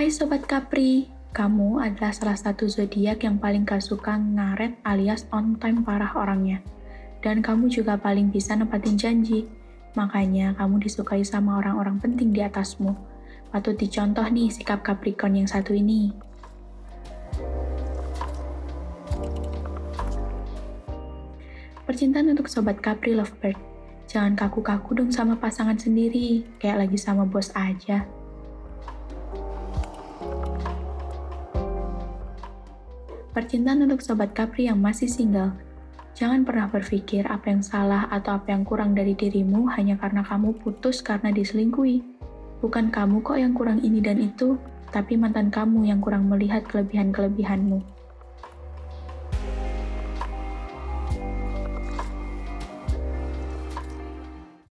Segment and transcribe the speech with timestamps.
[0.00, 5.60] Hai Sobat Capri, kamu adalah salah satu zodiak yang paling gak suka ngaret alias on
[5.60, 6.64] time parah orangnya.
[7.20, 9.44] Dan kamu juga paling bisa nempatin janji.
[10.00, 12.96] Makanya kamu disukai sama orang-orang penting di atasmu.
[13.52, 16.16] Patut dicontoh nih sikap Capricorn yang satu ini.
[21.84, 23.60] Percintaan untuk Sobat Capri Lovebird.
[24.08, 28.08] Jangan kaku-kaku dong sama pasangan sendiri, kayak lagi sama bos aja.
[33.30, 35.54] Percintaan untuk Sobat Capri yang masih single.
[36.18, 40.58] Jangan pernah berpikir apa yang salah atau apa yang kurang dari dirimu hanya karena kamu
[40.58, 42.02] putus karena diselingkuhi.
[42.58, 44.58] Bukan kamu kok yang kurang ini dan itu,
[44.90, 47.99] tapi mantan kamu yang kurang melihat kelebihan-kelebihanmu.